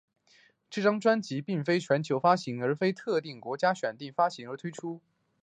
[0.71, 3.71] 这张专辑并非全球发行而是选定特定国家
[4.15, 4.99] 发行推出。